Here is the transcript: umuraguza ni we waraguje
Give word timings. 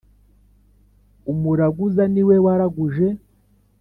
umuraguza 1.31 2.03
ni 2.13 2.23
we 2.27 2.35
waraguje 2.45 3.07